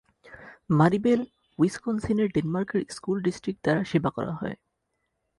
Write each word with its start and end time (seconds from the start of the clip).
মারিবেল, 0.69 1.21
উইসকনসিনের 1.59 2.29
ডেনমার্কের 2.29 2.81
school 2.89 3.17
district 3.21 3.61
দ্বারা 3.63 3.83
সেবা 3.83 4.09
করা 4.09 4.33
হয়। 4.33 4.55